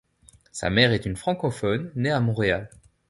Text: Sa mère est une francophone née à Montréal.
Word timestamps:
Sa 0.51 0.71
mère 0.71 0.93
est 0.93 1.05
une 1.05 1.15
francophone 1.15 1.91
née 1.95 2.09
à 2.09 2.19
Montréal. 2.19 2.71